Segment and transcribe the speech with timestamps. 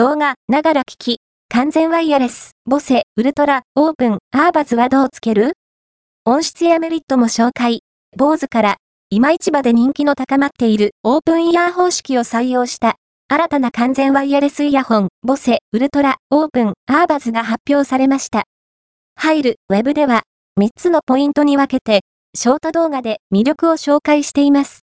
[0.00, 1.18] 動画、ながら聞き、
[1.50, 5.52] 完全ワイヤレス、ボセ、ウルトラ、オープン、アーバズはどうつける？
[6.24, 7.80] 音質やメリットも紹介。
[8.16, 8.76] 坊主から、
[9.10, 10.92] 今市場で人気の高まっている。
[11.02, 12.94] オープンイヤー方式を採用した。
[13.28, 18.44] 新たな完全ワイヤレスイヤホン、ボセ、ウルトラ、オープン、アーバズが発表されました。
[19.16, 20.22] 入る、ウェブでは、
[20.58, 24.78] 3つのポイントに分けて、ショート動画で魅力を紹介しています。